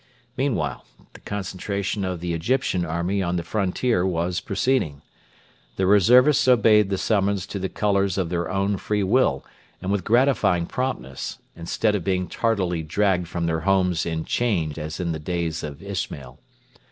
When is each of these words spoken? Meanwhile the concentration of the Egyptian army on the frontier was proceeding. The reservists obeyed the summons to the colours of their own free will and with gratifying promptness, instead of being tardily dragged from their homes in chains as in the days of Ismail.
Meanwhile 0.35 0.83
the 1.13 1.19
concentration 1.19 2.03
of 2.03 2.21
the 2.21 2.33
Egyptian 2.33 2.83
army 2.85 3.21
on 3.21 3.35
the 3.35 3.43
frontier 3.43 4.03
was 4.03 4.39
proceeding. 4.39 5.03
The 5.75 5.85
reservists 5.85 6.47
obeyed 6.47 6.89
the 6.89 6.97
summons 6.97 7.45
to 7.45 7.59
the 7.59 7.69
colours 7.69 8.17
of 8.17 8.29
their 8.31 8.49
own 8.49 8.77
free 8.77 9.03
will 9.03 9.45
and 9.79 9.91
with 9.91 10.03
gratifying 10.03 10.65
promptness, 10.65 11.37
instead 11.55 11.93
of 11.93 12.03
being 12.03 12.27
tardily 12.27 12.81
dragged 12.81 13.27
from 13.27 13.45
their 13.45 13.59
homes 13.59 14.03
in 14.07 14.25
chains 14.25 14.79
as 14.79 14.99
in 14.99 15.11
the 15.11 15.19
days 15.19 15.61
of 15.61 15.83
Ismail. 15.83 16.39